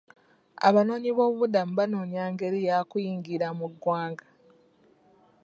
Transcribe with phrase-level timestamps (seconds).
[0.67, 4.25] Abanoonyi b'obubudamu banoonya ngeri ya kuyingira mu ggwanga.